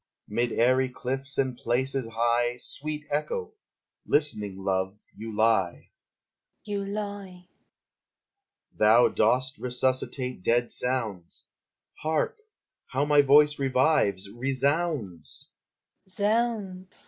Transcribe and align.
_Mid 0.33 0.51
airy 0.51 0.89
cliffs 0.89 1.37
and 1.37 1.55
places 1.55 2.07
high, 2.07 2.57
Sweet 2.57 3.05
Echo! 3.11 3.53
listening 4.07 4.57
love, 4.57 4.97
you 5.15 5.31
lie. 5.31 5.73
Echo. 5.73 5.85
You 6.63 6.85
lie! 6.85 7.47
Lover. 7.51 8.77
Thou 8.79 9.07
dost 9.09 9.59
resuscitate 9.59 10.41
dead 10.41 10.71
sounds, 10.71 11.49
Hark! 12.01 12.37
how 12.87 13.05
my 13.05 13.21
voice 13.21 13.59
revives, 13.59 14.27
resounds! 14.27 15.51